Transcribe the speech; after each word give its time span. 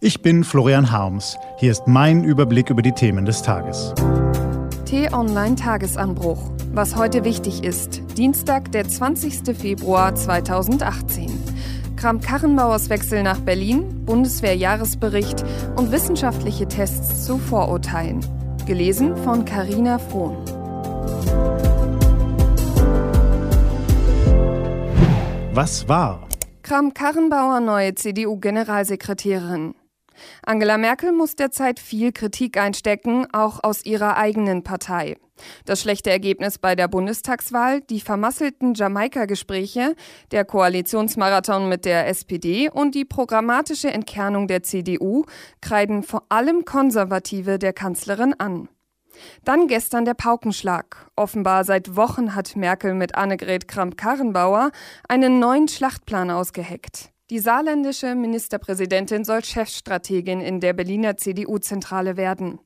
Ich 0.00 0.22
bin 0.22 0.44
Florian 0.44 0.92
Harms. 0.92 1.36
Hier 1.56 1.72
ist 1.72 1.88
mein 1.88 2.22
Überblick 2.22 2.70
über 2.70 2.82
die 2.82 2.92
Themen 2.92 3.24
des 3.24 3.42
Tages. 3.42 3.92
T-Online 4.84 5.56
Tagesanbruch. 5.56 6.52
Was 6.72 6.94
heute 6.94 7.24
wichtig 7.24 7.64
ist. 7.64 8.00
Dienstag, 8.16 8.70
der 8.70 8.88
20. 8.88 9.56
Februar 9.58 10.14
2018. 10.14 11.26
Kramp-Karrenbauers 11.96 12.90
Wechsel 12.90 13.24
nach 13.24 13.40
Berlin, 13.40 14.04
Bundeswehr-Jahresbericht 14.04 15.44
und 15.74 15.90
wissenschaftliche 15.90 16.68
Tests 16.68 17.26
zu 17.26 17.38
Vorurteilen. 17.38 18.20
Gelesen 18.66 19.16
von 19.16 19.44
Carina 19.44 19.98
Frohn. 19.98 20.36
Was 25.54 25.88
war? 25.88 26.28
Kramp-Karrenbauer 26.62 27.58
neue 27.58 27.96
CDU-Generalsekretärin. 27.96 29.74
Angela 30.44 30.78
Merkel 30.78 31.12
muss 31.12 31.36
derzeit 31.36 31.80
viel 31.80 32.12
Kritik 32.12 32.56
einstecken, 32.56 33.26
auch 33.32 33.62
aus 33.62 33.84
ihrer 33.84 34.16
eigenen 34.16 34.64
Partei. 34.64 35.16
Das 35.64 35.80
schlechte 35.80 36.10
Ergebnis 36.10 36.58
bei 36.58 36.74
der 36.74 36.88
Bundestagswahl, 36.88 37.80
die 37.82 38.00
vermasselten 38.00 38.74
Jamaika-Gespräche, 38.74 39.94
der 40.30 40.44
Koalitionsmarathon 40.44 41.68
mit 41.68 41.84
der 41.84 42.08
SPD 42.08 42.68
und 42.70 42.94
die 42.94 43.04
programmatische 43.04 43.90
Entkernung 43.90 44.48
der 44.48 44.62
CDU 44.62 45.24
kreiden 45.60 46.02
vor 46.02 46.24
allem 46.28 46.64
Konservative 46.64 47.58
der 47.58 47.72
Kanzlerin 47.72 48.34
an. 48.38 48.68
Dann 49.44 49.66
gestern 49.66 50.04
der 50.04 50.14
Paukenschlag. 50.14 51.10
Offenbar 51.16 51.64
seit 51.64 51.96
Wochen 51.96 52.34
hat 52.34 52.56
Merkel 52.56 52.94
mit 52.94 53.14
Annegret 53.14 53.66
Kramp-Karrenbauer 53.66 54.70
einen 55.08 55.40
neuen 55.40 55.68
Schlachtplan 55.68 56.30
ausgeheckt. 56.30 57.10
Die 57.30 57.40
saarländische 57.40 58.14
Ministerpräsidentin 58.14 59.22
soll 59.22 59.44
Chefstrategin 59.44 60.40
in 60.40 60.60
der 60.60 60.72
Berliner 60.72 61.18
CDU-Zentrale 61.18 62.16
werden. 62.16 62.58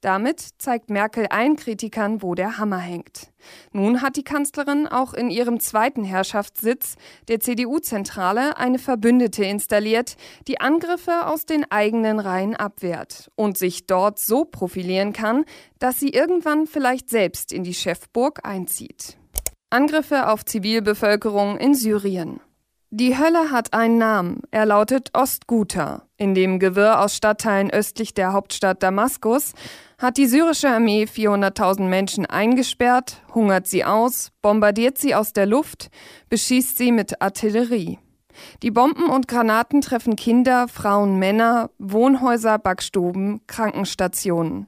Damit 0.00 0.40
zeigt 0.58 0.90
Merkel 0.90 1.26
allen 1.28 1.54
Kritikern, 1.54 2.20
wo 2.20 2.34
der 2.34 2.58
Hammer 2.58 2.78
hängt. 2.78 3.30
Nun 3.70 4.02
hat 4.02 4.16
die 4.16 4.24
Kanzlerin 4.24 4.88
auch 4.88 5.14
in 5.14 5.30
ihrem 5.30 5.60
zweiten 5.60 6.02
Herrschaftssitz, 6.02 6.96
der 7.28 7.38
CDU-Zentrale, 7.38 8.56
eine 8.56 8.80
Verbündete 8.80 9.44
installiert, 9.44 10.16
die 10.48 10.60
Angriffe 10.60 11.26
aus 11.26 11.46
den 11.46 11.70
eigenen 11.70 12.18
Reihen 12.18 12.56
abwehrt 12.56 13.30
und 13.36 13.56
sich 13.56 13.86
dort 13.86 14.18
so 14.18 14.44
profilieren 14.44 15.12
kann, 15.12 15.44
dass 15.78 16.00
sie 16.00 16.08
irgendwann 16.08 16.66
vielleicht 16.66 17.08
selbst 17.08 17.52
in 17.52 17.62
die 17.62 17.74
Chefburg 17.74 18.40
einzieht. 18.42 19.16
Angriffe 19.70 20.28
auf 20.28 20.44
Zivilbevölkerung 20.44 21.56
in 21.58 21.74
Syrien. 21.74 22.40
Die 22.90 23.18
Hölle 23.18 23.50
hat 23.50 23.74
einen 23.74 23.98
Namen. 23.98 24.40
Er 24.50 24.64
lautet 24.64 25.10
Ostguta. 25.12 26.06
In 26.16 26.34
dem 26.34 26.58
Gewirr 26.58 27.02
aus 27.02 27.14
Stadtteilen 27.14 27.70
östlich 27.70 28.14
der 28.14 28.32
Hauptstadt 28.32 28.82
Damaskus 28.82 29.52
hat 29.98 30.16
die 30.16 30.26
syrische 30.26 30.70
Armee 30.70 31.04
400.000 31.04 31.82
Menschen 31.82 32.24
eingesperrt, 32.24 33.20
hungert 33.34 33.66
sie 33.66 33.84
aus, 33.84 34.30
bombardiert 34.40 34.96
sie 34.96 35.14
aus 35.14 35.34
der 35.34 35.44
Luft, 35.44 35.90
beschießt 36.30 36.78
sie 36.78 36.90
mit 36.90 37.20
Artillerie. 37.20 37.98
Die 38.62 38.70
Bomben 38.70 39.10
und 39.10 39.28
Granaten 39.28 39.82
treffen 39.82 40.16
Kinder, 40.16 40.66
Frauen, 40.66 41.18
Männer, 41.18 41.68
Wohnhäuser, 41.78 42.58
Backstuben, 42.58 43.42
Krankenstationen. 43.46 44.66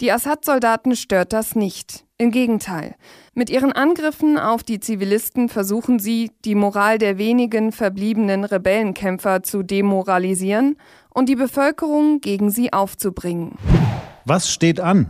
Die 0.00 0.12
Assad-Soldaten 0.12 0.94
stört 0.94 1.32
das 1.32 1.56
nicht. 1.56 2.04
Im 2.20 2.32
Gegenteil. 2.32 2.96
Mit 3.32 3.48
ihren 3.48 3.72
Angriffen 3.72 4.36
auf 4.36 4.62
die 4.62 4.78
Zivilisten 4.78 5.48
versuchen 5.48 5.98
sie, 5.98 6.30
die 6.44 6.54
Moral 6.54 6.98
der 6.98 7.16
wenigen 7.16 7.72
verbliebenen 7.72 8.44
Rebellenkämpfer 8.44 9.42
zu 9.42 9.62
demoralisieren 9.62 10.76
und 11.14 11.30
die 11.30 11.34
Bevölkerung 11.34 12.20
gegen 12.20 12.50
sie 12.50 12.74
aufzubringen. 12.74 13.56
Was 14.26 14.52
steht 14.52 14.80
an? 14.80 15.06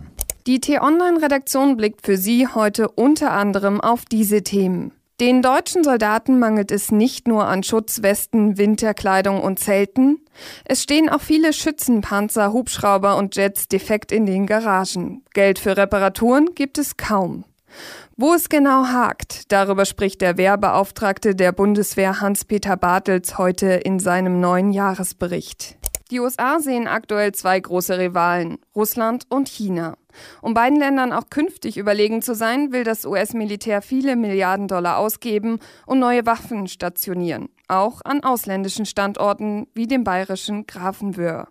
Die 0.47 0.61
T-Online-Redaktion 0.61 1.77
blickt 1.77 2.07
für 2.07 2.17
Sie 2.17 2.47
heute 2.47 2.89
unter 2.89 3.33
anderem 3.33 3.81
auf 3.81 4.05
diese 4.05 4.45
Themen. 4.45 4.93
Den 5.21 5.43
deutschen 5.43 5.85
Soldaten 5.85 6.39
mangelt 6.39 6.71
es 6.71 6.91
nicht 6.91 7.29
nur 7.29 7.45
an 7.45 7.63
Schutzwesten, 7.63 8.57
Winterkleidung 8.57 9.43
und 9.43 9.59
Zelten. 9.59 10.25
Es 10.65 10.83
stehen 10.83 11.11
auch 11.11 11.21
viele 11.21 11.53
Schützenpanzer, 11.53 12.55
Hubschrauber 12.55 13.19
und 13.19 13.37
Jets 13.37 13.69
defekt 13.69 14.13
in 14.13 14.25
den 14.25 14.47
Garagen. 14.47 15.23
Geld 15.35 15.59
für 15.59 15.77
Reparaturen 15.77 16.55
gibt 16.55 16.79
es 16.79 16.97
kaum. 16.97 17.45
Wo 18.17 18.33
es 18.33 18.49
genau 18.49 18.87
hakt, 18.87 19.53
darüber 19.53 19.85
spricht 19.85 20.23
der 20.23 20.39
Wehrbeauftragte 20.39 21.35
der 21.35 21.53
Bundeswehr 21.53 22.23
Hans-Peter 22.23 22.79
Bartels 22.79 23.37
heute 23.37 23.67
in 23.67 23.99
seinem 23.99 24.41
neuen 24.41 24.73
Jahresbericht. 24.73 25.77
Die 26.11 26.19
USA 26.19 26.59
sehen 26.59 26.89
aktuell 26.89 27.33
zwei 27.33 27.61
große 27.61 27.97
Rivalen, 27.97 28.59
Russland 28.75 29.27
und 29.29 29.49
China. 29.49 29.97
Um 30.43 30.55
beiden 30.55 30.77
Ländern 30.77 31.13
auch 31.13 31.31
künftig 31.31 31.77
überlegen 31.77 32.21
zu 32.21 32.35
sein, 32.35 32.73
will 32.73 32.83
das 32.83 33.05
US-Militär 33.05 33.81
viele 33.81 34.17
Milliarden 34.17 34.67
Dollar 34.67 34.99
ausgeben 34.99 35.61
und 35.87 36.01
neue 36.01 36.27
Waffen 36.27 36.67
stationieren, 36.67 37.49
auch 37.69 38.01
an 38.05 38.25
ausländischen 38.25 38.87
Standorten 38.87 39.69
wie 39.73 39.87
dem 39.87 40.03
bayerischen 40.03 40.67
Grafenwöhr. 40.67 41.47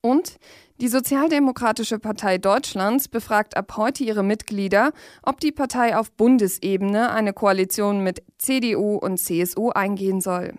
Und 0.00 0.38
die 0.80 0.88
Sozialdemokratische 0.88 2.00
Partei 2.00 2.38
Deutschlands 2.38 3.06
befragt 3.06 3.56
ab 3.56 3.76
heute 3.76 4.02
ihre 4.02 4.24
Mitglieder, 4.24 4.92
ob 5.22 5.38
die 5.38 5.52
Partei 5.52 5.96
auf 5.96 6.10
Bundesebene 6.10 7.12
eine 7.12 7.32
Koalition 7.32 8.02
mit 8.02 8.24
CDU 8.38 8.96
und 8.96 9.18
CSU 9.18 9.70
eingehen 9.70 10.20
soll. 10.20 10.54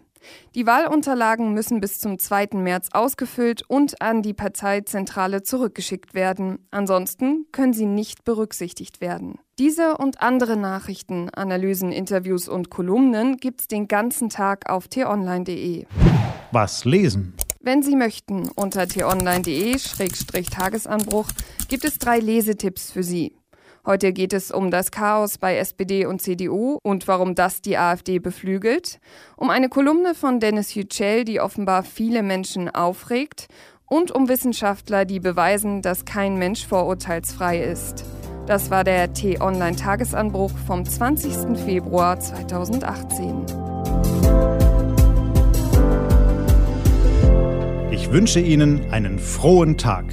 Die 0.55 0.65
Wahlunterlagen 0.65 1.53
müssen 1.53 1.81
bis 1.81 1.99
zum 1.99 2.19
2. 2.19 2.49
März 2.53 2.89
ausgefüllt 2.91 3.63
und 3.67 4.01
an 4.01 4.21
die 4.21 4.33
Parteizentrale 4.33 5.43
zurückgeschickt 5.43 6.13
werden. 6.13 6.67
Ansonsten 6.71 7.45
können 7.51 7.73
sie 7.73 7.85
nicht 7.85 8.23
berücksichtigt 8.23 9.01
werden. 9.01 9.39
Diese 9.59 9.97
und 9.97 10.21
andere 10.21 10.57
Nachrichten, 10.57 11.29
Analysen, 11.29 11.91
Interviews 11.91 12.47
und 12.47 12.69
Kolumnen 12.69 13.37
gibt's 13.37 13.67
den 13.67 13.87
ganzen 13.87 14.29
Tag 14.29 14.69
auf 14.69 14.87
t-online.de. 14.87 15.85
Was 16.51 16.85
lesen? 16.85 17.35
Wenn 17.63 17.83
Sie 17.83 17.95
möchten, 17.95 18.49
unter 18.49 18.87
t-online.de-tagesanbruch 18.87 21.27
gibt 21.67 21.85
es 21.85 21.99
drei 21.99 22.17
Lesetipps 22.17 22.91
für 22.91 23.03
Sie. 23.03 23.35
Heute 23.83 24.13
geht 24.13 24.31
es 24.31 24.51
um 24.51 24.69
das 24.69 24.91
Chaos 24.91 25.39
bei 25.39 25.57
SPD 25.57 26.05
und 26.05 26.21
CDU 26.21 26.77
und 26.83 27.07
warum 27.07 27.33
das 27.33 27.61
die 27.61 27.77
AfD 27.77 28.19
beflügelt, 28.19 28.99
um 29.37 29.49
eine 29.49 29.69
Kolumne 29.69 30.13
von 30.13 30.39
Dennis 30.39 30.75
Yücel, 30.75 31.25
die 31.25 31.39
offenbar 31.39 31.81
viele 31.81 32.21
Menschen 32.21 32.69
aufregt, 32.69 33.47
und 33.87 34.11
um 34.11 34.29
Wissenschaftler, 34.29 35.03
die 35.03 35.19
beweisen, 35.19 35.81
dass 35.81 36.05
kein 36.05 36.37
Mensch 36.37 36.65
vorurteilsfrei 36.65 37.59
ist. 37.59 38.05
Das 38.47 38.69
war 38.69 38.85
der 38.85 39.11
T-Online-Tagesanbruch 39.13 40.51
vom 40.65 40.85
20. 40.85 41.59
Februar 41.59 42.17
2018. 42.19 43.45
Ich 47.91 48.11
wünsche 48.11 48.39
Ihnen 48.39 48.89
einen 48.91 49.19
frohen 49.19 49.77
Tag. 49.77 50.05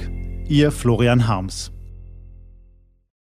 Ihr 0.49 0.71
Florian 0.71 1.27
Harms. 1.27 1.71